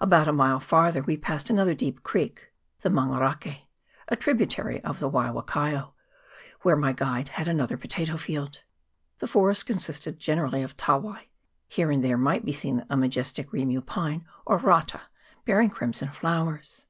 About 0.00 0.28
a 0.28 0.32
mile 0.32 0.60
farther 0.60 1.02
we 1.02 1.16
passed 1.16 1.50
another 1.50 1.74
deep 1.74 2.04
creek 2.04 2.52
the 2.82 2.90
Mangorake, 2.90 3.62
a 4.06 4.14
tributary 4.14 4.80
of 4.84 5.00
the 5.00 5.10
Waiwakaio, 5.10 5.94
where 6.62 6.76
my 6.76 6.92
guide 6.92 7.30
had 7.30 7.48
another 7.48 7.76
potato 7.76 8.16
field. 8.16 8.60
The 9.18 9.26
forest 9.26 9.66
consisted 9.66 10.20
generally 10.20 10.62
of 10.62 10.76
tawai; 10.76 11.26
here 11.66 11.90
and 11.90 12.04
there 12.04 12.16
might 12.16 12.44
be 12.44 12.52
seen 12.52 12.86
a 12.88 12.96
majestic 12.96 13.50
Rimu 13.50 13.84
pine, 13.84 14.24
or 14.46 14.58
rata, 14.58 15.00
bearing 15.44 15.70
crimson 15.70 16.10
flowers. 16.10 16.86